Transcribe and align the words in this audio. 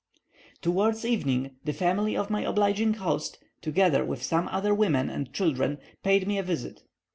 Towards 0.63 1.05
evening 1.05 1.57
the 1.63 1.73
family 1.73 2.17
of 2.17 2.31
my 2.31 2.41
obliging 2.41 2.95
host, 2.95 3.37
together 3.61 4.03
with 4.03 4.23
some 4.23 4.47
other 4.47 4.73
women 4.73 5.11
and 5.11 5.31
children, 5.31 5.77
paid 6.01 6.27
me 6.27 6.39
a 6.39 6.43
visit. 6.43 6.81